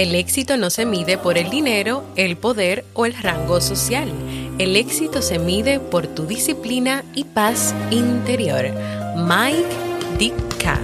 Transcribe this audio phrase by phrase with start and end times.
[0.00, 4.10] El éxito no se mide por el dinero, el poder o el rango social.
[4.58, 8.70] El éxito se mide por tu disciplina y paz interior.
[9.14, 9.68] Mike
[10.18, 10.80] Ditka.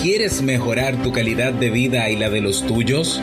[0.00, 3.20] ¿Quieres mejorar tu calidad de vida y la de los tuyos?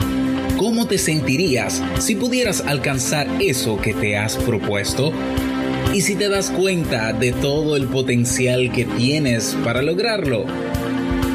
[0.59, 5.11] ¿Cómo te sentirías si pudieras alcanzar eso que te has propuesto?
[5.91, 10.45] ¿Y si te das cuenta de todo el potencial que tienes para lograrlo?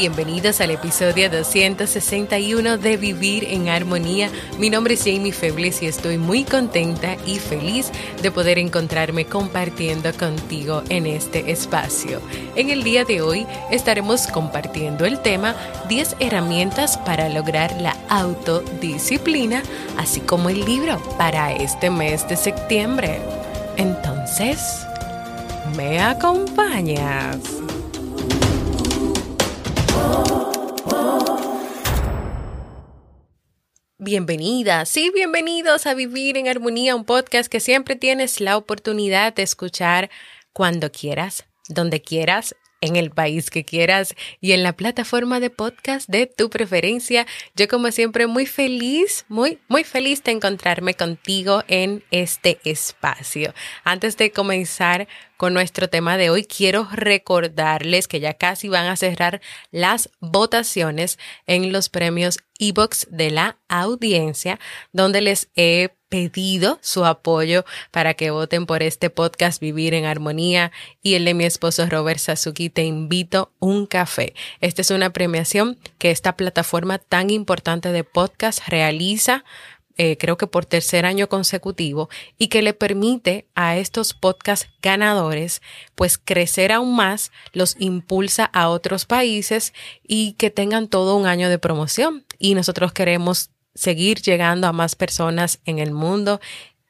[0.00, 4.30] Bienvenidos al episodio 261 de Vivir en Armonía.
[4.56, 7.90] Mi nombre es Jamie Febles y estoy muy contenta y feliz
[8.22, 12.20] de poder encontrarme compartiendo contigo en este espacio.
[12.54, 15.56] En el día de hoy estaremos compartiendo el tema
[15.88, 19.64] 10 herramientas para lograr la autodisciplina,
[19.96, 23.18] así como el libro para este mes de septiembre.
[23.76, 24.86] Entonces,
[25.76, 27.67] ¿me acompañas?
[34.10, 39.42] Bienvenidas y bienvenidos a Vivir en Armonía, un podcast que siempre tienes la oportunidad de
[39.42, 40.08] escuchar
[40.54, 46.08] cuando quieras, donde quieras en el país que quieras y en la plataforma de podcast
[46.08, 47.26] de tu preferencia.
[47.54, 53.54] Yo como siempre muy feliz, muy, muy feliz de encontrarme contigo en este espacio.
[53.84, 58.96] Antes de comenzar con nuestro tema de hoy, quiero recordarles que ya casi van a
[58.96, 59.40] cerrar
[59.70, 64.58] las votaciones en los premios Ebox de la audiencia,
[64.92, 70.72] donde les he pedido su apoyo para que voten por este podcast Vivir en Armonía
[71.02, 74.34] y el de mi esposo Robert Sasuki Te invito un café.
[74.60, 79.44] Esta es una premiación que esta plataforma tan importante de podcast realiza
[80.00, 82.08] eh, creo que por tercer año consecutivo,
[82.38, 85.60] y que le permite a estos podcast ganadores
[85.96, 89.74] pues crecer aún más, los impulsa a otros países
[90.06, 92.24] y que tengan todo un año de promoción.
[92.38, 96.40] Y nosotros queremos seguir llegando a más personas en el mundo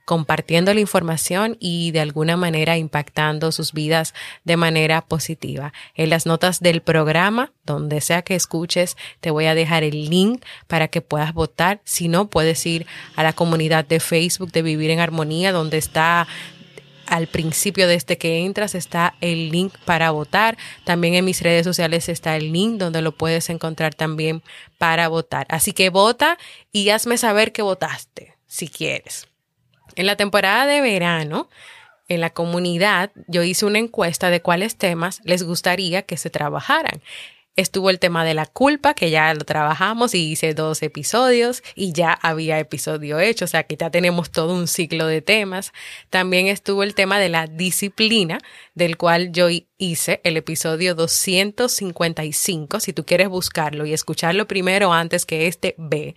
[0.08, 5.74] compartiendo la información y de alguna manera impactando sus vidas de manera positiva.
[5.94, 10.42] En las notas del programa, donde sea que escuches, te voy a dejar el link
[10.66, 11.82] para que puedas votar.
[11.84, 16.26] Si no, puedes ir a la comunidad de Facebook de Vivir en Armonía, donde está
[17.08, 20.56] al principio desde que entras está el link para votar.
[20.84, 24.42] También en mis redes sociales está el link donde lo puedes encontrar también
[24.76, 25.46] para votar.
[25.50, 26.38] Así que vota
[26.70, 29.26] y hazme saber que votaste, si quieres.
[29.96, 31.48] En la temporada de verano,
[32.08, 37.02] en la comunidad, yo hice una encuesta de cuáles temas les gustaría que se trabajaran.
[37.58, 41.92] Estuvo el tema de la culpa, que ya lo trabajamos y hice dos episodios y
[41.92, 45.72] ya había episodio hecho, o sea que ya tenemos todo un ciclo de temas.
[46.08, 48.38] También estuvo el tema de la disciplina,
[48.76, 52.78] del cual yo hice el episodio 255.
[52.78, 56.14] Si tú quieres buscarlo y escucharlo primero antes que este, ve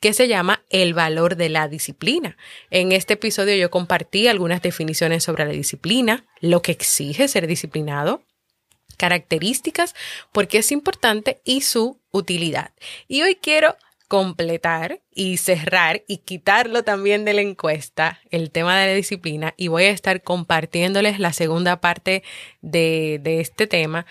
[0.00, 2.36] que se llama El valor de la disciplina.
[2.70, 8.24] En este episodio yo compartí algunas definiciones sobre la disciplina, lo que exige ser disciplinado,
[9.00, 9.94] características,
[10.30, 12.72] porque es importante y su utilidad.
[13.08, 13.76] Y hoy quiero
[14.08, 19.68] completar y cerrar y quitarlo también de la encuesta, el tema de la disciplina, y
[19.68, 22.22] voy a estar compartiéndoles la segunda parte
[22.60, 24.04] de, de este tema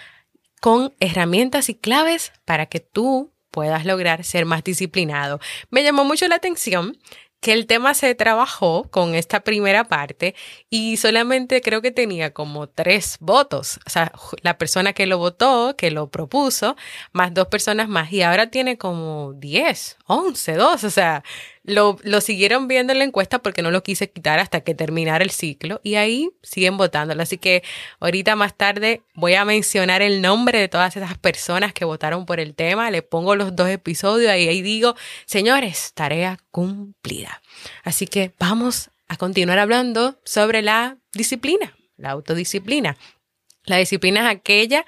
[0.59, 5.39] con herramientas y claves para que tú puedas lograr ser más disciplinado.
[5.69, 6.97] Me llamó mucho la atención
[7.39, 10.35] que el tema se trabajó con esta primera parte
[10.69, 13.79] y solamente creo que tenía como tres votos.
[13.85, 16.75] O sea, la persona que lo votó, que lo propuso,
[17.13, 20.87] más dos personas más y ahora tiene como 10, 11, 12.
[20.87, 21.23] O sea,
[21.69, 25.31] lo, siguieron viendo en la encuesta porque no lo quise quitar hasta que terminara el
[25.31, 27.21] ciclo y ahí siguen votándolo.
[27.21, 27.63] Así que
[27.99, 32.39] ahorita más tarde voy a mencionar el nombre de todas esas personas que votaron por
[32.39, 32.91] el tema.
[32.91, 34.95] Le pongo los dos episodios y ahí digo,
[35.25, 37.41] señores, tarea cumplida.
[37.83, 42.97] Así que vamos a continuar hablando sobre la disciplina, la autodisciplina.
[43.63, 44.85] La disciplina es aquella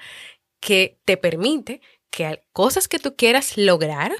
[0.60, 1.80] que te permite
[2.10, 4.12] que cosas que tú quieras lograr,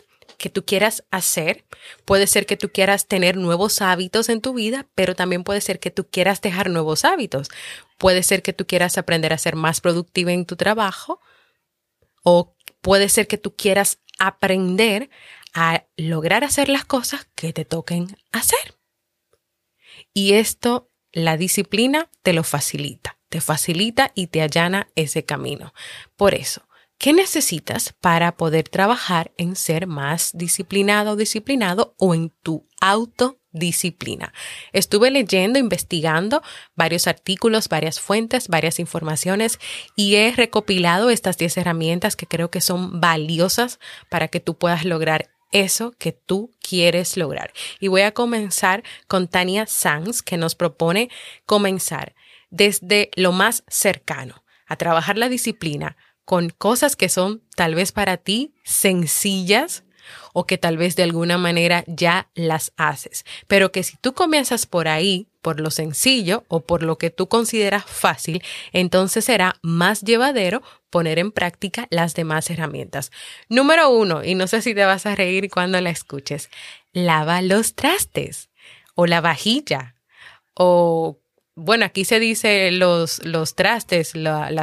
[0.43, 1.65] que tú quieras hacer,
[2.05, 5.79] puede ser que tú quieras tener nuevos hábitos en tu vida, pero también puede ser
[5.79, 7.49] que tú quieras dejar nuevos hábitos.
[7.97, 11.21] Puede ser que tú quieras aprender a ser más productiva en tu trabajo
[12.25, 15.11] o puede ser que tú quieras aprender
[15.55, 18.77] a lograr hacer las cosas que te toquen hacer.
[20.13, 25.73] Y esto, la disciplina te lo facilita, te facilita y te allana ese camino.
[26.17, 26.67] Por eso,
[27.03, 34.33] ¿qué necesitas para poder trabajar en ser más disciplinado o disciplinado o en tu autodisciplina?
[34.73, 36.43] Estuve leyendo, investigando
[36.77, 39.59] varios artículos, varias fuentes, varias informaciones
[39.97, 44.85] y he recopilado estas 10 herramientas que creo que son valiosas para que tú puedas
[44.85, 47.53] lograr eso que tú quieres lograr.
[47.81, 51.11] Y voy a comenzar con Tania Sanz, que nos propone
[51.47, 52.15] comenzar
[52.51, 58.17] desde lo más cercano, a trabajar la disciplina con cosas que son tal vez para
[58.17, 59.85] ti sencillas,
[60.33, 63.25] o que tal vez de alguna manera ya las haces.
[63.47, 67.29] Pero que si tú comienzas por ahí, por lo sencillo o por lo que tú
[67.29, 68.43] consideras fácil,
[68.73, 73.11] entonces será más llevadero poner en práctica las demás herramientas.
[73.49, 76.51] Número uno, y no sé si te vas a reír cuando la escuches,
[76.93, 78.51] lava los trastes
[78.95, 79.97] o la vajilla
[80.55, 81.19] o
[81.55, 84.13] bueno, aquí se dice los, los trastes,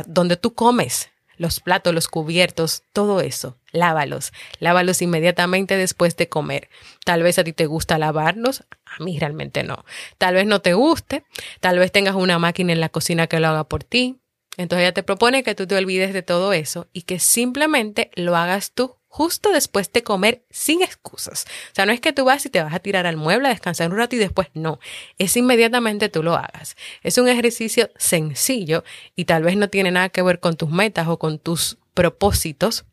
[0.07, 6.69] donde tú comes, los platos, los cubiertos, todo eso, lávalos, lávalos inmediatamente después de comer.
[7.05, 9.85] Tal vez a ti te gusta lavarlos, a mí realmente no.
[10.19, 11.23] Tal vez no te guste,
[11.61, 14.19] tal vez tengas una máquina en la cocina que lo haga por ti.
[14.57, 18.35] Entonces ella te propone que tú te olvides de todo eso y que simplemente lo
[18.35, 21.45] hagas tú justo después de comer sin excusas.
[21.71, 23.51] O sea, no es que tú vas y te vas a tirar al mueble a
[23.51, 24.79] descansar un rato y después no,
[25.17, 26.77] es inmediatamente tú lo hagas.
[27.03, 28.83] Es un ejercicio sencillo
[29.15, 32.85] y tal vez no tiene nada que ver con tus metas o con tus propósitos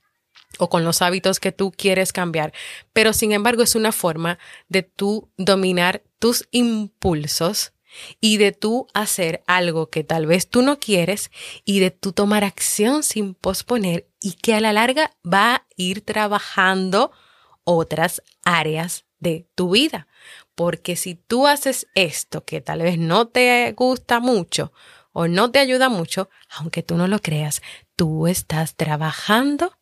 [0.59, 2.53] o con los hábitos que tú quieres cambiar,
[2.93, 7.73] pero sin embargo es una forma de tú dominar tus impulsos
[8.21, 11.31] y de tú hacer algo que tal vez tú no quieres
[11.65, 16.01] y de tú tomar acción sin posponer y que a la larga va a ir
[16.01, 17.13] trabajando
[17.65, 20.07] otras áreas de tu vida.
[20.55, 24.73] Porque si tú haces esto que tal vez no te gusta mucho
[25.13, 27.63] o no te ayuda mucho, aunque tú no lo creas,
[27.97, 29.77] tú estás trabajando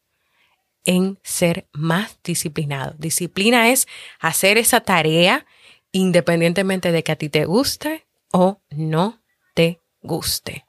[0.84, 2.94] en ser más disciplinado.
[2.99, 3.88] Disciplina es
[4.20, 5.46] hacer esa tarea
[5.93, 8.04] independientemente de que a ti te guste
[8.35, 9.23] o no
[9.55, 10.67] te guste.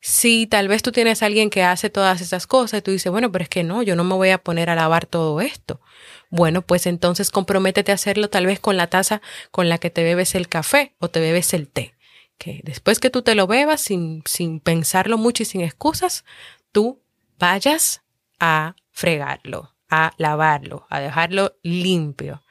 [0.00, 3.10] Si tal vez tú tienes a alguien que hace todas esas cosas y tú dices,
[3.10, 5.80] bueno, pero es que no, yo no me voy a poner a lavar todo esto.
[6.28, 10.04] Bueno, pues entonces comprométete a hacerlo tal vez con la taza con la que te
[10.04, 11.94] bebes el café o te bebes el té.
[12.36, 16.26] Que después que tú te lo bebas sin, sin pensarlo mucho y sin excusas,
[16.72, 17.00] tú
[17.38, 18.02] vayas
[18.38, 22.42] a fregarlo, a lavarlo, a dejarlo limpio.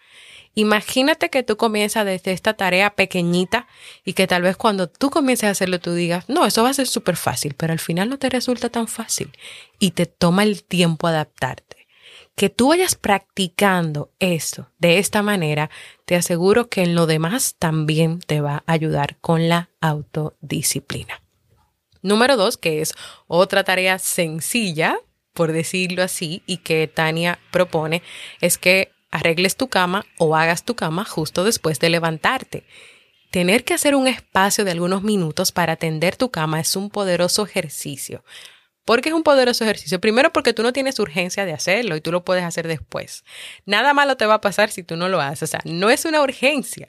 [0.57, 3.68] Imagínate que tú comienzas desde esta tarea pequeñita
[4.04, 6.74] y que tal vez cuando tú comiences a hacerlo tú digas, no, eso va a
[6.74, 9.31] ser súper fácil, pero al final no te resulta tan fácil
[9.77, 11.86] y te toma el tiempo adaptarte.
[12.36, 15.69] Que tú vayas practicando eso de esta manera,
[16.06, 21.21] te aseguro que en lo demás también te va a ayudar con la autodisciplina.
[22.02, 22.95] Número dos, que es
[23.28, 24.97] otra tarea sencilla,
[25.33, 28.02] por decirlo así, y que Tania propone,
[28.42, 32.66] es que arregles tu cama o hagas tu cama justo después de levantarte.
[33.31, 37.44] Tener que hacer un espacio de algunos minutos para atender tu cama es un poderoso
[37.44, 38.23] ejercicio.
[38.85, 39.99] ¿Por qué es un poderoso ejercicio?
[39.99, 43.26] Primero porque tú no tienes urgencia de hacerlo y tú lo puedes hacer después.
[43.66, 45.44] Nada malo te va a pasar si tú no lo haces.
[45.44, 46.87] O sea, no es una urgencia.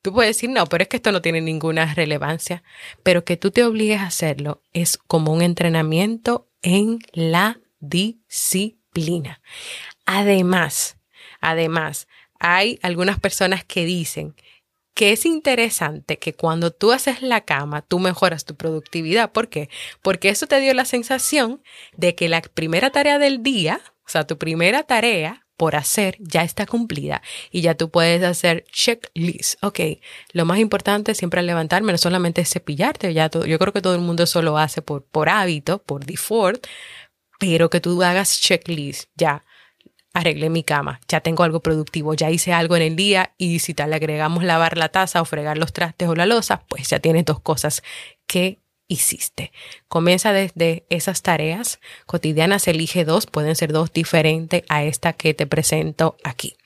[0.00, 2.62] Tú puedes decir, no, pero es que esto no tiene ninguna relevancia.
[3.02, 9.40] Pero que tú te obligues a hacerlo es como un entrenamiento en la disciplina.
[10.06, 10.98] Además,
[11.44, 12.08] Además,
[12.40, 14.34] hay algunas personas que dicen
[14.94, 19.30] que es interesante que cuando tú haces la cama, tú mejoras tu productividad.
[19.30, 19.68] ¿Por qué?
[20.00, 21.62] Porque eso te dio la sensación
[21.98, 26.44] de que la primera tarea del día, o sea, tu primera tarea por hacer ya
[26.44, 27.20] está cumplida
[27.50, 29.62] y ya tú puedes hacer checklist.
[29.62, 29.80] Ok,
[30.32, 33.94] lo más importante siempre al levantarme no solamente es cepillarte, ya yo creo que todo
[33.94, 36.66] el mundo eso lo hace por, por hábito, por default,
[37.38, 39.44] pero que tú hagas checklist ya
[40.14, 43.74] arreglé mi cama, ya tengo algo productivo, ya hice algo en el día y si
[43.74, 47.00] tal le agregamos lavar la taza o fregar los trastes o la losa, pues ya
[47.00, 47.82] tienes dos cosas
[48.26, 49.52] que hiciste.
[49.88, 55.46] Comienza desde esas tareas cotidianas, elige dos, pueden ser dos diferentes a esta que te
[55.46, 56.56] presento aquí.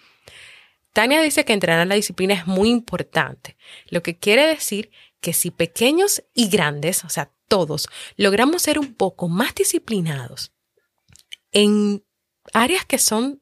[0.93, 3.57] Tania dice que entrenar la disciplina es muy importante,
[3.88, 4.90] lo que quiere decir
[5.21, 10.52] que si pequeños y grandes, o sea, todos, logramos ser un poco más disciplinados
[11.52, 12.05] en
[12.52, 13.40] áreas que son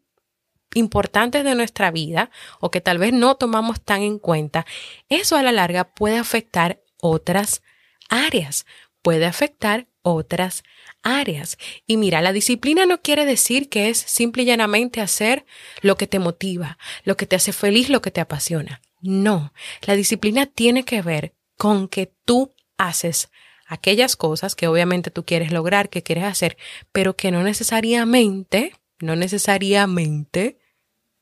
[0.75, 4.67] importantes de nuestra vida o que tal vez no tomamos tan en cuenta,
[5.09, 7.63] eso a la larga puede afectar otras
[8.09, 8.67] áreas,
[9.03, 10.63] puede afectar otras
[11.03, 11.59] áreas.
[11.87, 15.47] Y mira, la disciplina no quiere decir que es simple y llanamente hacer
[15.81, 18.83] lo que te motiva, lo que te hace feliz, lo que te apasiona.
[19.01, 23.31] No, la disciplina tiene que ver con que tú haces
[23.67, 26.57] aquellas cosas que obviamente tú quieres lograr, que quieres hacer,
[26.93, 30.59] pero que no necesariamente, no necesariamente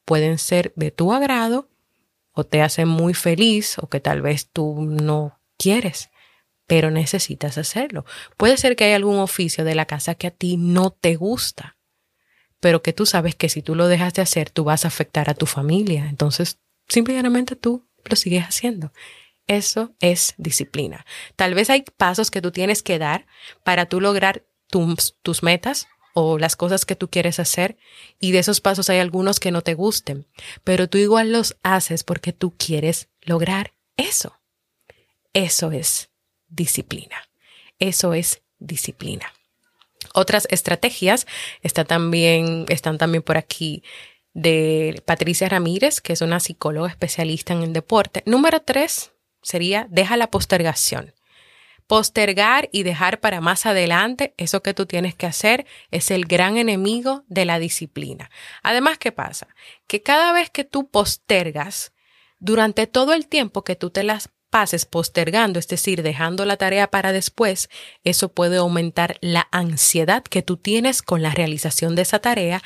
[0.04, 1.68] pueden ser de tu agrado
[2.32, 6.10] o te hacen muy feliz o que tal vez tú no quieres,
[6.66, 8.04] pero necesitas hacerlo.
[8.36, 11.76] Puede ser que hay algún oficio de la casa que a ti no te gusta,
[12.60, 15.30] pero que tú sabes que si tú lo dejas de hacer, tú vas a afectar
[15.30, 16.08] a tu familia.
[16.08, 18.92] Entonces, simplemente tú lo sigues haciendo.
[19.46, 21.04] Eso es disciplina.
[21.36, 23.26] Tal vez hay pasos que tú tienes que dar
[23.62, 27.76] para tú lograr tus, tus metas o las cosas que tú quieres hacer
[28.18, 30.26] y de esos pasos hay algunos que no te gusten,
[30.62, 34.38] pero tú igual los haces porque tú quieres lograr eso.
[35.34, 36.08] Eso es
[36.48, 37.28] disciplina.
[37.78, 39.32] Eso es disciplina.
[40.14, 41.26] Otras estrategias
[41.62, 43.82] está también, están también por aquí
[44.32, 48.22] de Patricia Ramírez, que es una psicóloga especialista en el deporte.
[48.24, 51.12] Número tres, sería deja la postergación.
[51.86, 56.56] Postergar y dejar para más adelante eso que tú tienes que hacer es el gran
[56.56, 58.30] enemigo de la disciplina.
[58.62, 59.48] Además, ¿qué pasa?
[59.86, 61.92] Que cada vez que tú postergas,
[62.38, 66.90] durante todo el tiempo que tú te las pases postergando, es decir, dejando la tarea
[66.90, 67.68] para después,
[68.04, 72.62] eso puede aumentar la ansiedad que tú tienes con la realización de esa tarea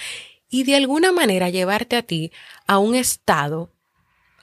[0.50, 2.30] y de alguna manera llevarte a ti
[2.66, 3.72] a un estado,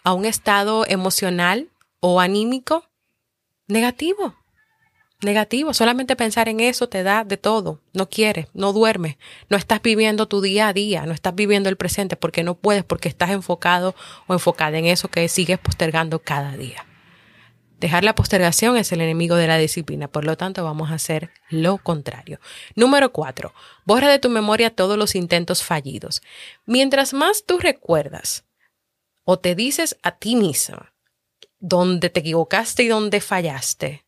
[0.04, 2.90] a un estado emocional o anímico
[3.68, 4.36] negativo.
[5.22, 7.82] Negativo, solamente pensar en eso te da de todo.
[7.94, 9.16] No quieres, no duermes,
[9.50, 12.84] no estás viviendo tu día a día, no estás viviendo el presente porque no puedes,
[12.84, 13.96] porque estás enfocado
[14.28, 16.86] o enfocada en eso que sigues postergando cada día.
[17.80, 21.32] Dejar la postergación es el enemigo de la disciplina, por lo tanto vamos a hacer
[21.50, 22.40] lo contrario.
[22.76, 23.54] Número cuatro,
[23.86, 26.22] borra de tu memoria todos los intentos fallidos.
[26.66, 28.46] Mientras más tú recuerdas
[29.24, 30.94] o te dices a ti misma
[31.60, 34.05] donde te equivocaste y donde fallaste,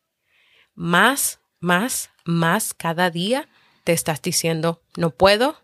[0.78, 3.50] más, más, más cada día
[3.84, 5.58] te estás diciendo, no puedo,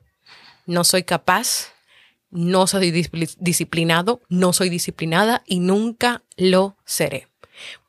[0.65, 1.71] no soy capaz,
[2.31, 2.91] no soy
[3.39, 7.27] disciplinado, no soy disciplinada y nunca lo seré.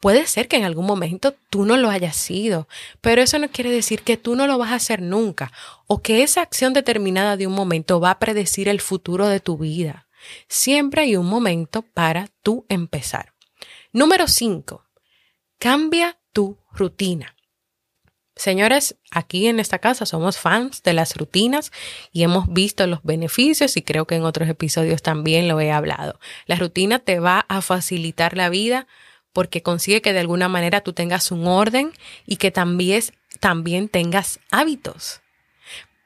[0.01, 2.69] Puede ser que en algún momento tú no lo hayas sido,
[3.01, 5.51] pero eso no quiere decir que tú no lo vas a hacer nunca
[5.87, 9.57] o que esa acción determinada de un momento va a predecir el futuro de tu
[9.57, 10.07] vida.
[10.49, 13.33] Siempre hay un momento para tú empezar.
[13.93, 14.85] Número 5.
[15.59, 17.35] Cambia tu rutina.
[18.37, 21.71] Señores, aquí en esta casa somos fans de las rutinas
[22.13, 26.19] y hemos visto los beneficios y creo que en otros episodios también lo he hablado.
[26.47, 28.89] La rutina te va a facilitar la vida
[29.33, 31.93] porque consigue que de alguna manera tú tengas un orden
[32.27, 33.03] y que también,
[33.39, 35.21] también tengas hábitos.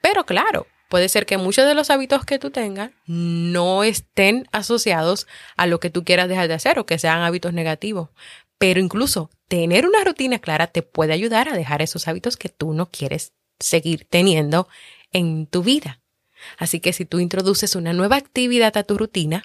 [0.01, 5.25] Pero claro, puede ser que muchos de los hábitos que tú tengas no estén asociados
[5.57, 8.09] a lo que tú quieras dejar de hacer o que sean hábitos negativos.
[8.59, 12.73] Pero incluso tener una rutina clara te puede ayudar a dejar esos hábitos que tú
[12.73, 14.67] no quieres seguir teniendo
[15.11, 16.01] en tu vida.
[16.57, 19.43] Así que si tú introduces una nueva actividad a tu rutina,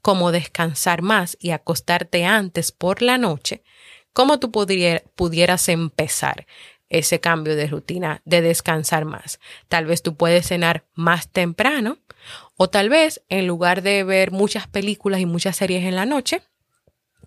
[0.00, 3.62] como descansar más y acostarte antes por la noche,
[4.14, 6.46] ¿cómo tú pudieras empezar?
[6.92, 9.40] ese cambio de rutina de descansar más.
[9.68, 11.98] Tal vez tú puedes cenar más temprano
[12.56, 16.42] o tal vez en lugar de ver muchas películas y muchas series en la noche,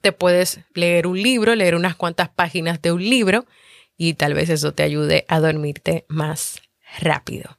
[0.05, 3.47] te puedes leer un libro, leer unas cuantas páginas de un libro
[3.97, 6.61] y tal vez eso te ayude a dormirte más
[6.99, 7.57] rápido.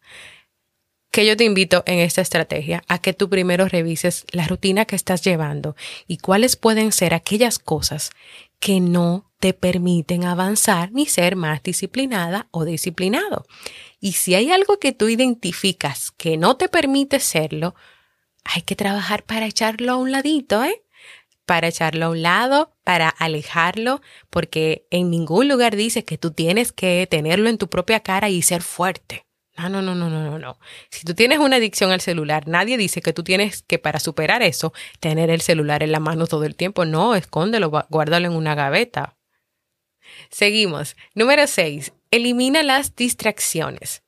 [1.10, 4.94] Que yo te invito en esta estrategia a que tú primero revises la rutina que
[4.94, 5.74] estás llevando
[6.06, 8.12] y cuáles pueden ser aquellas cosas
[8.60, 13.44] que no te permiten avanzar ni ser más disciplinada o disciplinado.
[13.98, 17.74] Y si hay algo que tú identificas que no te permite serlo,
[18.44, 20.85] hay que trabajar para echarlo a un ladito, ¿eh?
[21.46, 26.72] Para echarlo a un lado, para alejarlo, porque en ningún lugar dice que tú tienes
[26.72, 29.26] que tenerlo en tu propia cara y ser fuerte.
[29.56, 30.58] No, no, no, no, no, no, no.
[30.90, 34.42] Si tú tienes una adicción al celular, nadie dice que tú tienes que para superar
[34.42, 36.84] eso tener el celular en la mano todo el tiempo.
[36.84, 39.16] No, escóndelo, guárdalo en una gaveta.
[40.30, 40.96] Seguimos.
[41.14, 41.92] Número 6.
[42.10, 44.02] Elimina las distracciones.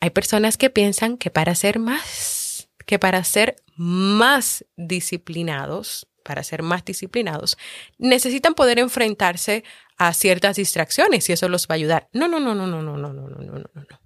[0.00, 6.62] Hay personas que piensan que para ser más, que para ser más disciplinados, para ser
[6.62, 7.56] más disciplinados,
[7.98, 9.62] necesitan poder enfrentarse
[9.96, 12.08] a ciertas distracciones y eso los va a ayudar.
[12.12, 14.00] No, no, no, no, no, no, no, no, no, no, no.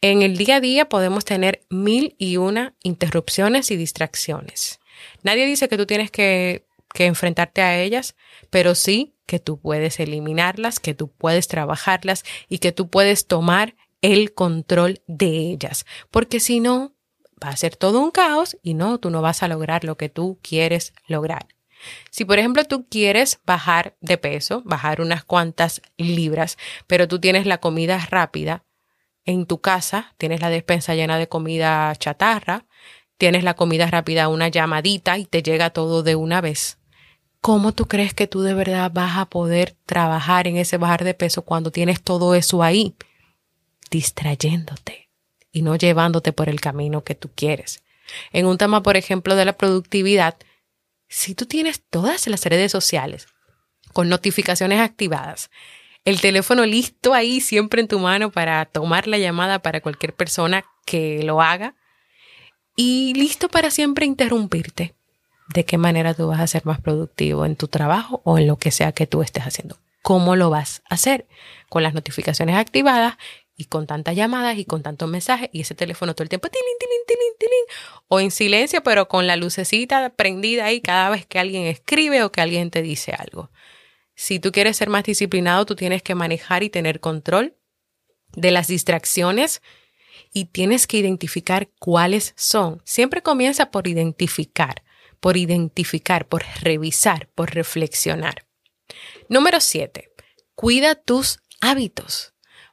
[0.00, 4.80] En el día a día podemos tener mil y una interrupciones y distracciones.
[5.22, 8.16] Nadie dice que tú tienes que, que enfrentarte a ellas,
[8.50, 13.76] pero sí que tú puedes eliminarlas, que tú puedes trabajarlas y que tú puedes tomar
[14.02, 16.91] el control de ellas, porque si no,
[17.42, 20.08] va a ser todo un caos y no, tú no vas a lograr lo que
[20.08, 21.46] tú quieres lograr.
[22.10, 27.46] Si por ejemplo tú quieres bajar de peso, bajar unas cuantas libras, pero tú tienes
[27.46, 28.64] la comida rápida
[29.24, 32.66] en tu casa, tienes la despensa llena de comida chatarra,
[33.18, 36.78] tienes la comida rápida una llamadita y te llega todo de una vez.
[37.40, 41.14] ¿Cómo tú crees que tú de verdad vas a poder trabajar en ese bajar de
[41.14, 42.94] peso cuando tienes todo eso ahí?
[43.90, 45.01] Distrayéndote
[45.52, 47.82] y no llevándote por el camino que tú quieres.
[48.32, 50.36] En un tema, por ejemplo, de la productividad,
[51.08, 53.26] si tú tienes todas las redes sociales
[53.92, 55.50] con notificaciones activadas,
[56.04, 60.64] el teléfono listo ahí siempre en tu mano para tomar la llamada para cualquier persona
[60.84, 61.76] que lo haga
[62.74, 64.94] y listo para siempre interrumpirte.
[65.54, 68.56] ¿De qué manera tú vas a ser más productivo en tu trabajo o en lo
[68.56, 69.78] que sea que tú estés haciendo?
[70.02, 71.26] ¿Cómo lo vas a hacer?
[71.68, 73.16] Con las notificaciones activadas
[73.62, 76.64] y con tantas llamadas y con tantos mensajes y ese teléfono todo el tiempo tilín,
[76.80, 77.64] tilín, tilín, tilín,
[78.08, 82.32] o en silencio pero con la lucecita prendida ahí cada vez que alguien escribe o
[82.32, 83.50] que alguien te dice algo.
[84.16, 87.56] Si tú quieres ser más disciplinado, tú tienes que manejar y tener control
[88.34, 89.62] de las distracciones
[90.32, 92.82] y tienes que identificar cuáles son.
[92.84, 94.82] Siempre comienza por identificar,
[95.20, 98.44] por identificar, por revisar, por reflexionar.
[99.28, 100.10] Número 7.
[100.54, 102.31] Cuida tus hábitos.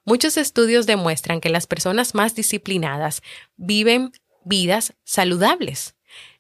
[0.10, 3.22] Muchos estudios demuestran que las personas más disciplinadas
[3.58, 4.12] viven
[4.44, 5.94] vidas saludables.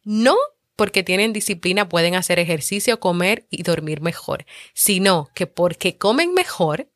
[0.03, 0.35] No
[0.75, 6.89] porque tienen disciplina pueden hacer ejercicio, comer y dormir mejor, sino que porque comen mejor,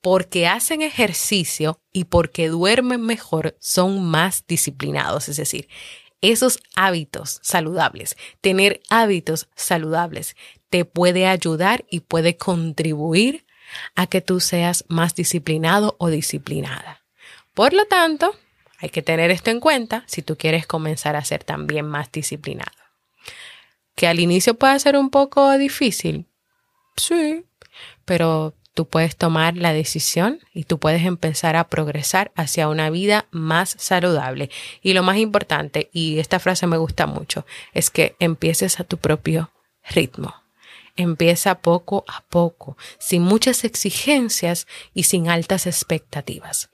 [0.00, 5.28] porque hacen ejercicio y porque duermen mejor son más disciplinados.
[5.28, 5.68] Es decir,
[6.20, 10.36] esos hábitos saludables, tener hábitos saludables,
[10.68, 13.46] te puede ayudar y puede contribuir
[13.94, 17.02] a que tú seas más disciplinado o disciplinada.
[17.54, 18.34] Por lo tanto,
[18.78, 22.70] hay que tener esto en cuenta si tú quieres comenzar a ser también más disciplinado.
[23.94, 26.26] Que al inicio pueda ser un poco difícil,
[26.96, 27.44] sí,
[28.04, 33.26] pero tú puedes tomar la decisión y tú puedes empezar a progresar hacia una vida
[33.30, 34.50] más saludable.
[34.80, 38.96] Y lo más importante, y esta frase me gusta mucho, es que empieces a tu
[38.96, 39.50] propio
[39.90, 40.39] ritmo.
[41.00, 46.68] Empieza poco a poco, sin muchas exigencias y sin altas expectativas.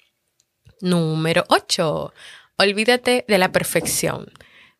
[0.81, 2.13] Número 8.
[2.59, 4.33] Olvídate de la perfección.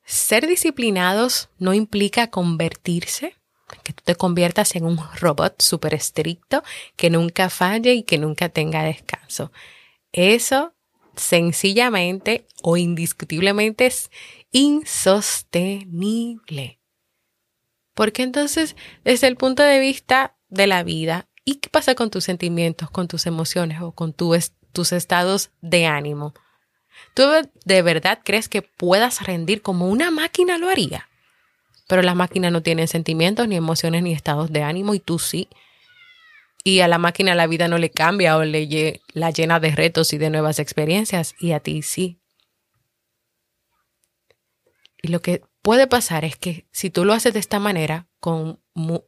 [0.05, 3.37] Ser disciplinados no implica convertirse,
[3.85, 6.65] que tú te conviertas en un robot súper estricto,
[6.97, 9.53] que nunca falle y que nunca tenga descanso.
[10.11, 10.75] Eso
[11.15, 14.11] sencillamente o indiscutiblemente es
[14.51, 16.81] insostenible.
[17.97, 22.25] Porque entonces, desde el punto de vista de la vida, ¿y qué pasa con tus
[22.25, 26.35] sentimientos, con tus emociones o con tus estados de ánimo?
[27.15, 27.23] ¿Tú
[27.65, 31.09] de verdad crees que puedas rendir como una máquina lo haría?
[31.89, 35.49] Pero las máquinas no tienen sentimientos, ni emociones, ni estados de ánimo, y tú sí.
[36.65, 40.13] Y a la máquina la vida no le cambia o le la llena de retos
[40.13, 42.21] y de nuevas experiencias, y a ti sí.
[45.01, 48.61] Y lo que puede pasar es que si tú lo haces de esta manera, con,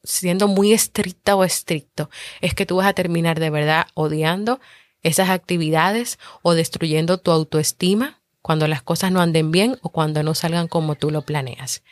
[0.02, 4.58] siendo muy estricta o estricto, es que tú vas a terminar de verdad odiando
[5.04, 10.34] esas actividades o destruyendo tu autoestima cuando las cosas no anden bien o cuando no
[10.34, 11.84] salgan como tú lo planeas.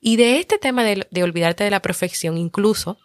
[0.00, 2.98] Y de este tema de, de olvidarte de la perfección, incluso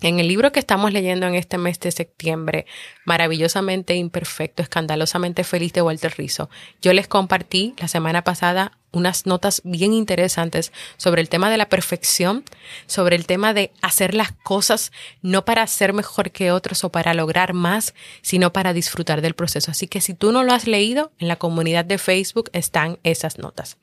[0.00, 2.66] en el libro que estamos leyendo en este mes de septiembre,
[3.04, 9.62] Maravillosamente Imperfecto, Escandalosamente Feliz de Walter Rizzo, yo les compartí la semana pasada unas notas
[9.64, 12.44] bien interesantes sobre el tema de la perfección,
[12.86, 17.14] sobre el tema de hacer las cosas no para ser mejor que otros o para
[17.14, 19.70] lograr más, sino para disfrutar del proceso.
[19.70, 23.38] Así que si tú no lo has leído, en la comunidad de Facebook están esas
[23.38, 23.78] notas.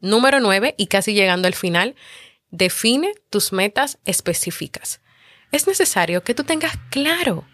[0.00, 1.96] Número 9, y casi llegando al final,
[2.50, 5.00] define tus metas específicas
[5.52, 7.44] es necesario que tú tengas claro,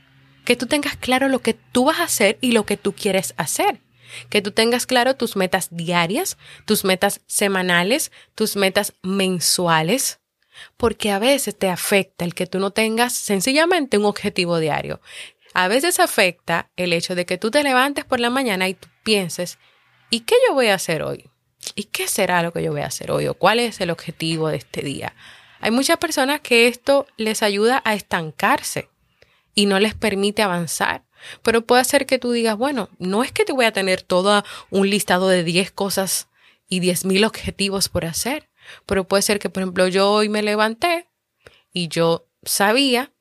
[0.44, 3.34] que tú tengas claro lo que tú vas a hacer y lo que tú quieres
[3.36, 3.80] hacer.
[4.30, 10.20] Que tú tengas claro tus metas diarias, tus metas semanales, tus metas mensuales,
[10.76, 15.00] porque a veces te afecta el que tú no tengas sencillamente un objetivo diario.
[15.52, 18.88] A veces afecta el hecho de que tú te levantes por la mañana y tú
[19.02, 19.58] pienses,
[20.10, 21.30] ¿y qué yo voy a hacer hoy?
[21.74, 23.26] ¿y qué será lo que yo voy a hacer hoy?
[23.26, 25.14] ¿O cuál es el objetivo de este día?
[25.60, 28.88] Hay muchas personas que esto les ayuda a estancarse
[29.54, 31.04] y no les permite avanzar.
[31.42, 34.44] Pero puede ser que tú digas, bueno, no es que te voy a tener todo
[34.70, 36.28] un listado de 10 cosas
[36.68, 38.48] y 10 mil objetivos por hacer,
[38.86, 41.08] pero puede ser que, por ejemplo, yo hoy me levanté
[41.72, 43.12] y yo sabía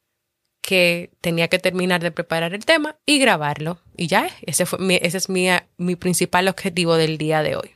[0.61, 3.79] que tenía que terminar de preparar el tema y grabarlo.
[3.97, 7.75] Y ya, ese, fue ese es mi, mi principal objetivo del día de hoy.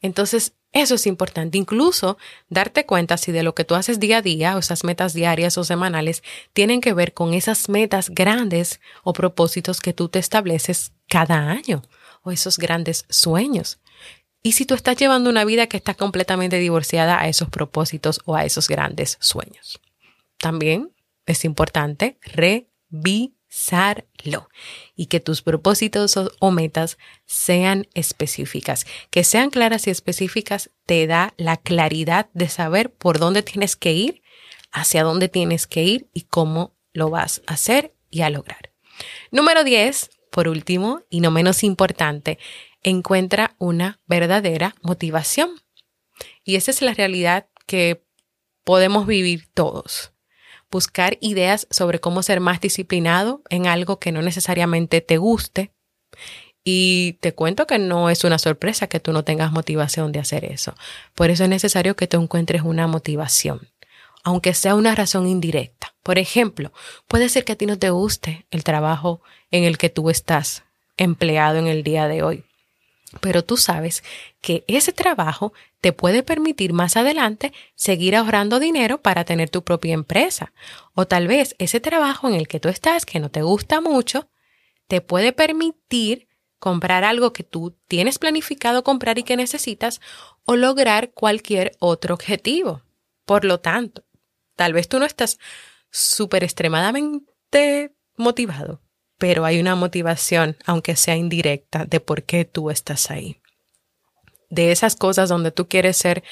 [0.00, 1.58] Entonces, eso es importante.
[1.58, 5.14] Incluso darte cuenta si de lo que tú haces día a día, o esas metas
[5.14, 10.18] diarias o semanales, tienen que ver con esas metas grandes o propósitos que tú te
[10.18, 11.82] estableces cada año,
[12.22, 13.80] o esos grandes sueños.
[14.42, 18.36] Y si tú estás llevando una vida que está completamente divorciada a esos propósitos o
[18.36, 19.80] a esos grandes sueños.
[20.38, 20.92] También
[21.26, 22.18] es importante
[24.96, 28.86] y que tus propósitos o, metas sean específicas.
[29.10, 33.92] Que sean claras y específicas te da la claridad de saber por dónde tienes que
[33.92, 34.22] ir,
[34.70, 38.72] hacia dónde tienes que ir y cómo lo vas a hacer y a lograr.
[39.30, 42.38] Número 10, por último y no menos importante,
[42.82, 45.50] encuentra una verdadera motivación.
[46.44, 48.04] Y esa es la realidad que
[48.64, 50.12] podemos vivir todos
[50.70, 55.72] buscar ideas sobre cómo ser más disciplinado en algo que no necesariamente te guste.
[56.64, 60.44] Y te cuento que no es una sorpresa que tú no tengas motivación de hacer
[60.44, 60.74] eso.
[61.14, 63.68] Por eso es necesario que tú encuentres una motivación,
[64.22, 65.94] aunque sea una razón indirecta.
[66.02, 66.72] Por ejemplo,
[67.06, 70.64] puede ser que a ti no te guste el trabajo en el que tú estás
[70.98, 72.44] empleado en el día de hoy.
[73.20, 74.04] Pero tú sabes
[74.40, 79.94] que ese trabajo te puede permitir más adelante seguir ahorrando dinero para tener tu propia
[79.94, 80.52] empresa.
[80.94, 84.28] O tal vez ese trabajo en el que tú estás, que no te gusta mucho,
[84.88, 90.00] te puede permitir comprar algo que tú tienes planificado comprar y que necesitas
[90.44, 92.82] o lograr cualquier otro objetivo.
[93.24, 94.04] Por lo tanto,
[94.56, 95.38] tal vez tú no estás
[95.90, 98.82] súper extremadamente motivado,
[99.18, 103.40] pero hay una motivación, aunque sea indirecta, de por qué tú estás ahí.
[104.48, 106.22] De esas cosas donde tú quieres ser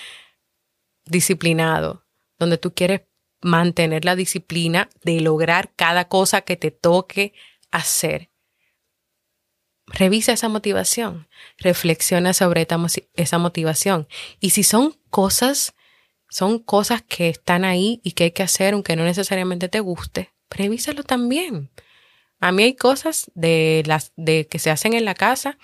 [1.05, 2.05] disciplinado,
[2.39, 3.03] donde tú quieres
[3.43, 7.35] mantener la disciplina de lograr cada cosa que te toque
[7.71, 8.31] hacer.
[9.87, 12.67] Revisa esa motivación, reflexiona sobre
[13.15, 14.09] esa motivación.
[14.41, 15.75] Y si son cosas,
[16.29, 20.33] son cosas que están ahí y que hay que hacer, aunque no necesariamente te guste,
[20.51, 21.71] revísalo también.
[22.41, 25.59] A mí hay cosas de las de que se hacen en la casa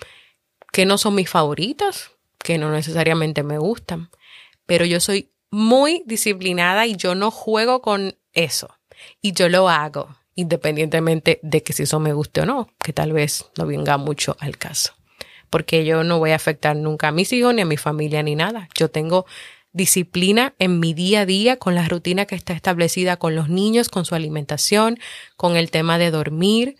[0.71, 4.09] que no son mis favoritas, que no necesariamente me gustan,
[4.65, 8.75] pero yo soy muy disciplinada y yo no juego con eso.
[9.21, 13.13] Y yo lo hago, independientemente de que si eso me guste o no, que tal
[13.13, 14.93] vez no venga mucho al caso.
[15.49, 18.35] Porque yo no voy a afectar nunca a mis hijos, ni a mi familia, ni
[18.35, 18.67] nada.
[18.75, 19.27] Yo tengo
[19.73, 23.89] disciplina en mi día a día con la rutina que está establecida con los niños,
[23.89, 24.99] con su alimentación,
[25.35, 26.77] con el tema de dormir,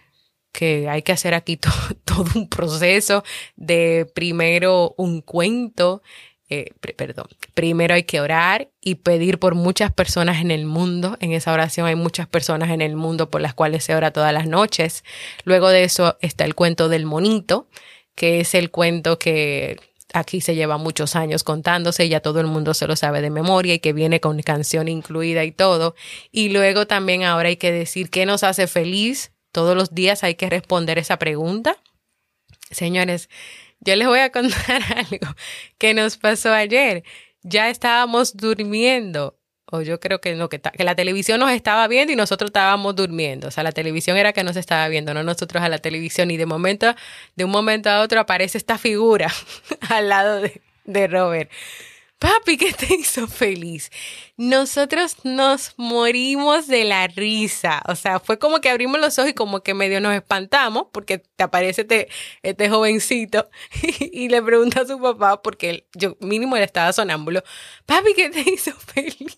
[0.54, 1.58] que hay que hacer aquí
[2.06, 3.24] todo, un proceso
[3.56, 6.04] de primero un cuento,
[6.50, 7.26] eh, perdón,
[7.56, 11.18] primero hay que orar y pedir por muchas personas en el mundo.
[11.20, 14.32] En esa oración hay muchas personas en el mundo por las cuales se ora todas
[14.34, 15.04] las noches.
[15.46, 17.68] Luego de eso está el cuento del monito,
[18.14, 19.80] que es el cuento que
[20.14, 23.74] aquí se lleva muchos años contándose, ya todo el mundo se lo sabe de memoria
[23.74, 25.96] y que viene con canción incluida y todo.
[26.32, 29.32] Y luego también ahora hay que decir qué nos hace feliz.
[29.52, 31.78] Todos los días hay que responder esa pregunta.
[32.72, 33.30] Señores,
[33.80, 35.36] yo les voy a contar algo
[35.78, 37.04] que nos pasó ayer.
[37.42, 39.38] Ya estábamos durmiendo
[39.74, 43.48] o yo creo que no, que, la televisión nos estaba viendo y nosotros estábamos durmiendo.
[43.48, 46.30] O sea, la televisión era que nos estaba viendo, no nosotros a la televisión.
[46.30, 46.94] Y de momento,
[47.36, 49.34] de un momento a otro aparece esta figura
[49.90, 51.50] al lado de, de Robert.
[52.20, 53.92] Papi, ¿qué te hizo feliz?
[54.38, 57.82] Nosotros nos morimos de la risa.
[57.88, 61.18] O sea, fue como que abrimos los ojos y como que medio nos espantamos porque
[61.18, 62.08] te aparece este,
[62.42, 63.50] este jovencito
[64.00, 67.44] y, le pregunta a su papá, porque yo mínimo él estaba sonámbulo,
[67.86, 69.38] papi, ¿qué te hizo feliz?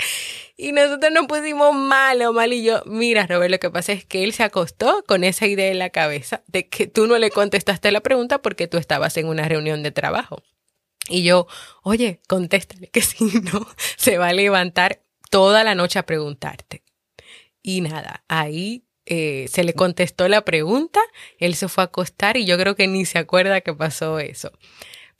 [0.62, 4.04] Y nosotros nos pusimos mal o mal y yo, mira, Robert, lo que pasa es
[4.04, 7.30] que él se acostó con esa idea en la cabeza de que tú no le
[7.30, 10.42] contestaste la pregunta porque tú estabas en una reunión de trabajo.
[11.08, 11.46] Y yo,
[11.82, 16.82] oye, contéstale que si no, se va a levantar toda la noche a preguntarte.
[17.62, 21.00] Y nada, ahí eh, se le contestó la pregunta,
[21.38, 24.52] él se fue a acostar y yo creo que ni se acuerda que pasó eso.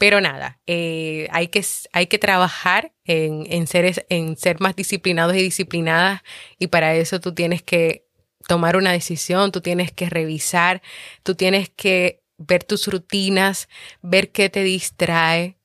[0.00, 5.36] Pero nada, eh, hay, que, hay que trabajar en, en, ser, en ser más disciplinados
[5.36, 6.22] y disciplinadas
[6.58, 8.06] y para eso tú tienes que
[8.48, 10.80] tomar una decisión, tú tienes que revisar,
[11.22, 13.68] tú tienes que ver tus rutinas,
[14.00, 15.58] ver qué te distrae,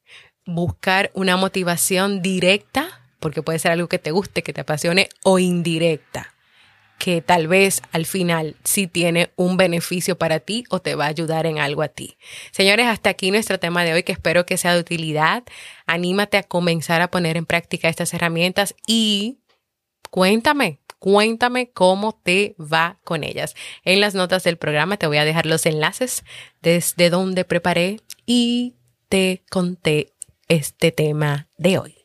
[0.45, 5.39] buscar una motivación directa, porque puede ser algo que te guste, que te apasione, o
[5.39, 6.34] indirecta
[6.97, 11.09] que tal vez al final sí tiene un beneficio para ti o te va a
[11.09, 12.17] ayudar en algo a ti.
[12.51, 15.43] Señores, hasta aquí nuestro tema de hoy que espero que sea de utilidad.
[15.85, 19.39] Anímate a comenzar a poner en práctica estas herramientas y
[20.09, 23.55] cuéntame, cuéntame cómo te va con ellas.
[23.83, 26.23] En las notas del programa te voy a dejar los enlaces
[26.61, 28.75] desde donde preparé y
[29.09, 30.13] te conté
[30.47, 32.04] este tema de hoy.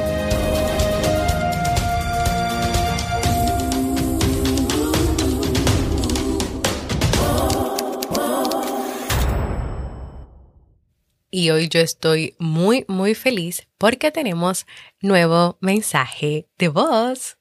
[11.41, 14.67] Y hoy yo estoy muy, muy feliz porque tenemos
[15.01, 17.39] nuevo mensaje de voz.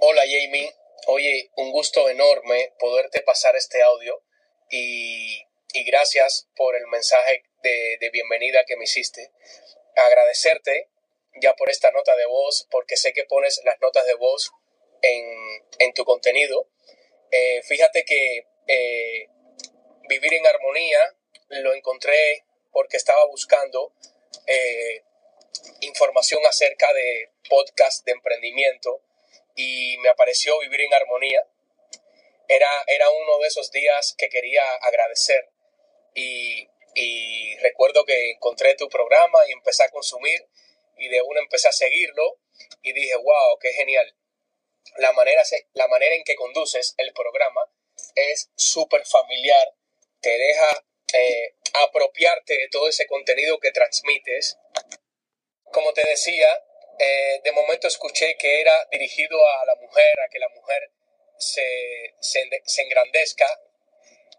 [0.00, 0.72] Hola Jamie,
[1.06, 4.22] oye, un gusto enorme poderte pasar este audio
[4.70, 5.44] y,
[5.84, 9.32] gracias por el mensaje de, de, bienvenida que me hiciste.
[9.94, 10.88] Agradecerte
[11.42, 14.50] ya por esta nota de voz porque sé que pones las notas de voz
[15.02, 15.26] en,
[15.78, 16.70] en tu contenido.
[17.32, 19.28] Eh, fíjate que eh,
[20.08, 21.16] vivir en armonía
[21.50, 23.92] lo encontré porque estaba buscando
[24.46, 25.04] eh,
[25.80, 29.02] información acerca de podcast de emprendimiento
[29.54, 31.46] y me apareció Vivir en Armonía.
[32.48, 35.48] Era, era uno de esos días que quería agradecer
[36.14, 36.68] y,
[37.60, 40.46] recuerdo que encontré tu programa y empecé a consumir
[40.98, 42.38] y de uno empecé a seguirlo
[42.82, 44.14] y dije, wow, qué genial.
[44.96, 45.42] La manera,
[45.74, 47.60] la manera en que conduces el programa
[48.14, 49.74] es súper familiar,
[50.20, 54.58] te deja eh, apropiarte de todo ese contenido que transmites.
[55.72, 56.48] Como te decía,
[56.98, 60.90] eh, de momento escuché que era dirigido a la mujer, a que la mujer
[61.38, 63.60] se, se, engrandezca.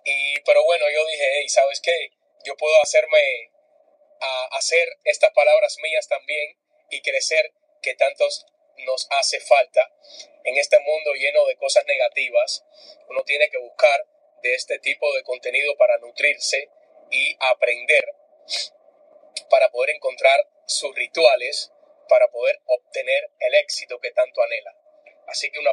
[0.04, 2.12] Y, pero bueno, yo dije, hey, ¿sabes qué?
[2.46, 3.52] Yo puedo hacerme
[4.20, 6.58] a hacer estas palabras mías también
[6.90, 8.46] y crecer que tantos
[8.78, 9.92] nos hace falta
[10.44, 12.64] en este mundo lleno de cosas negativas.
[13.08, 14.06] Uno tiene que buscar
[14.44, 16.70] de este tipo de contenido para nutrirse
[17.10, 18.04] y aprender
[19.50, 21.72] para poder encontrar sus rituales
[22.10, 24.72] para poder obtener el éxito que tanto anhela.
[25.28, 25.72] Así que una...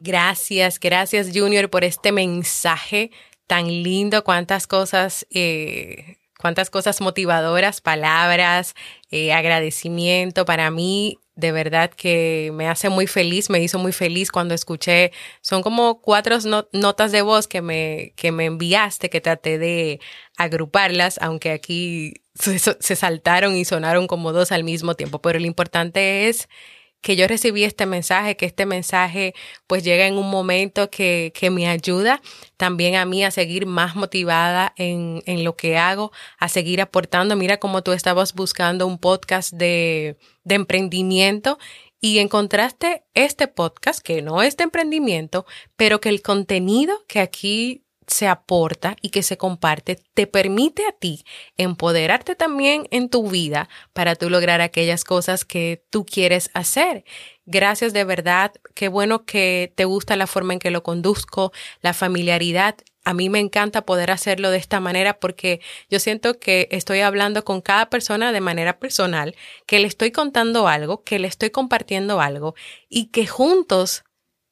[0.00, 3.10] Gracias, gracias Junior por este mensaje
[3.46, 8.74] tan lindo, cuántas cosas, eh, cuántas cosas motivadoras, palabras,
[9.10, 10.44] eh, agradecimiento.
[10.44, 15.12] Para mí de verdad que me hace muy feliz, me hizo muy feliz cuando escuché,
[15.40, 16.36] son como cuatro
[16.72, 20.00] notas de voz que me, que me enviaste, que traté de
[20.36, 25.46] agruparlas, aunque aquí se, se saltaron y sonaron como dos al mismo tiempo, pero lo
[25.46, 26.48] importante es
[27.00, 29.34] que yo recibí este mensaje, que este mensaje
[29.66, 32.20] pues llega en un momento que, que me ayuda
[32.56, 37.36] también a mí a seguir más motivada en, en, lo que hago, a seguir aportando.
[37.36, 41.58] Mira como tú estabas buscando un podcast de, de emprendimiento
[42.00, 47.84] y encontraste este podcast que no es de emprendimiento, pero que el contenido que aquí
[48.10, 51.24] se aporta y que se comparte te permite a ti
[51.56, 57.04] empoderarte también en tu vida para tú lograr aquellas cosas que tú quieres hacer.
[57.46, 58.52] Gracias de verdad.
[58.74, 62.76] Qué bueno que te gusta la forma en que lo conduzco, la familiaridad.
[63.04, 67.44] A mí me encanta poder hacerlo de esta manera porque yo siento que estoy hablando
[67.44, 72.20] con cada persona de manera personal, que le estoy contando algo, que le estoy compartiendo
[72.20, 72.54] algo
[72.88, 74.04] y que juntos,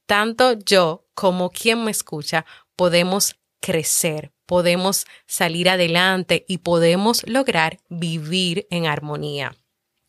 [0.07, 2.47] tanto yo como quien me escucha,
[2.79, 9.55] podemos crecer, podemos salir adelante y podemos lograr vivir en armonía.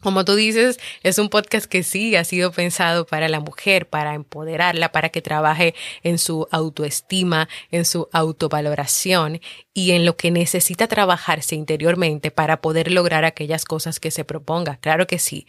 [0.01, 4.13] Como tú dices, es un podcast que sí ha sido pensado para la mujer, para
[4.13, 9.41] empoderarla, para que trabaje en su autoestima, en su autovaloración
[9.73, 14.77] y en lo que necesita trabajarse interiormente para poder lograr aquellas cosas que se proponga.
[14.77, 15.47] Claro que sí.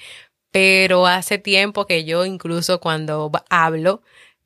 [0.51, 4.03] Pero hace tiempo que yo incluso cuando hablo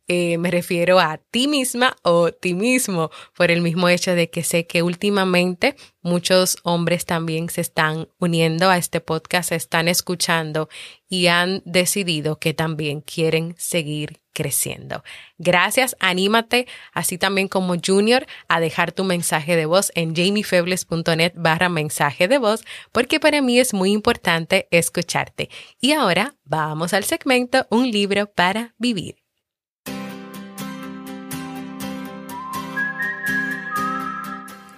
[0.06, 4.42] eh, me refiero a ti misma o ti mismo, por el mismo hecho de que
[4.44, 10.68] sé que últimamente muchos hombres también se están uniendo a este podcast, se están escuchando
[11.08, 15.02] y han decidido que también quieren seguir creciendo.
[15.38, 21.70] Gracias, anímate, así también como Junior, a dejar tu mensaje de voz en jamiefebles.net barra
[21.70, 25.48] mensaje de voz, porque para mí es muy importante escucharte.
[25.80, 29.23] Y ahora vamos al segmento Un libro para vivir.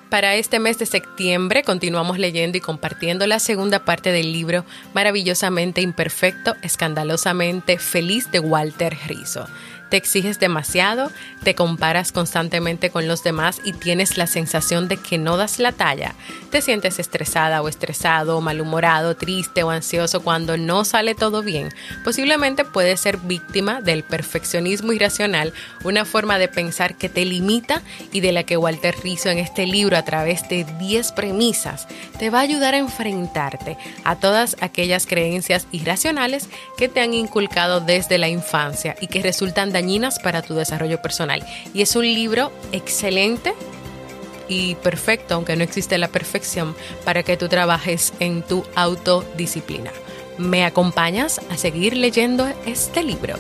[0.09, 4.65] Para este mes de septiembre continuamos leyendo y compartiendo la segunda parte del libro
[4.95, 9.49] Maravillosamente Imperfecto, Escandalosamente Feliz de Walter Rizzo
[9.89, 11.11] te exiges demasiado,
[11.43, 15.73] te comparas constantemente con los demás y tienes la sensación de que no das la
[15.73, 16.15] talla.
[16.51, 21.69] Te sientes estresada o estresado, malhumorado, triste o ansioso cuando no sale todo bien.
[22.05, 25.53] Posiblemente puedes ser víctima del perfeccionismo irracional,
[25.85, 29.67] una forma de pensar que te limita y de la que Walter Rizzo en este
[29.67, 31.87] libro a través de 10 premisas
[32.19, 37.81] te va a ayudar a enfrentarte a todas aquellas creencias irracionales que te han inculcado
[37.81, 39.73] desde la infancia y que resultan
[40.19, 41.45] para tu desarrollo personal.
[41.75, 43.55] Y es un libro excelente
[44.49, 49.91] y perfecto, aunque no existe la perfección, para que tú trabajes en tu autodisciplina.
[50.39, 53.35] ¿Me acompañas a seguir leyendo este libro?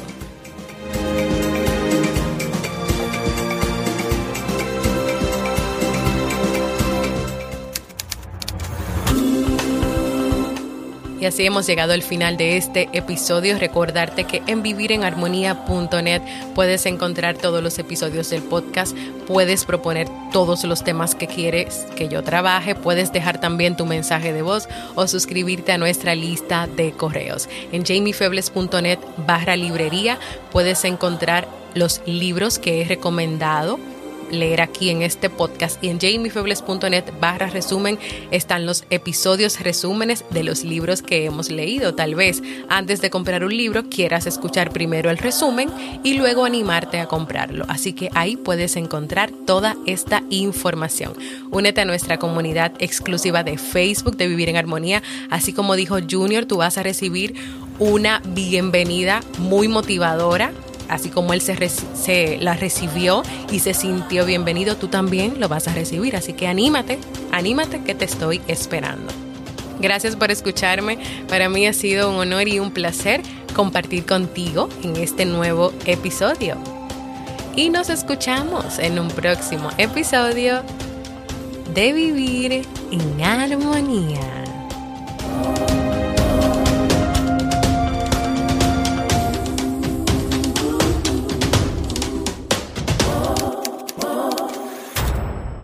[11.26, 13.58] Y así hemos llegado al final de este episodio.
[13.58, 16.22] Recordarte que en vivirenarmonía.net
[16.54, 22.06] puedes encontrar todos los episodios del podcast, puedes proponer todos los temas que quieres que
[22.06, 26.92] yo trabaje, puedes dejar también tu mensaje de voz o suscribirte a nuestra lista de
[26.92, 27.48] correos.
[27.72, 30.20] En jamiefebles.net barra librería
[30.52, 33.80] puedes encontrar los libros que he recomendado
[34.30, 37.98] leer aquí en este podcast y en jamiefebles.net barra resumen
[38.30, 41.94] están los episodios resúmenes de los libros que hemos leído.
[41.94, 45.70] Tal vez antes de comprar un libro quieras escuchar primero el resumen
[46.02, 47.64] y luego animarte a comprarlo.
[47.68, 51.14] Así que ahí puedes encontrar toda esta información.
[51.50, 55.02] Únete a nuestra comunidad exclusiva de Facebook de Vivir en Armonía.
[55.30, 57.34] Así como dijo Junior, tú vas a recibir
[57.78, 60.52] una bienvenida muy motivadora
[60.88, 65.74] así como él se, la recibió y se sintió bienvenido, tú también lo vas a
[65.74, 66.16] recibir.
[66.16, 66.98] Así que anímate,
[67.32, 69.12] anímate que te estoy esperando.
[69.80, 70.98] Gracias por escucharme.
[71.28, 73.20] Para mí ha sido un honor y un placer
[73.54, 76.56] compartir contigo en este nuevo episodio.
[77.56, 80.62] Y nos escuchamos en un próximo episodio
[81.74, 84.46] de Vivir en Armonía.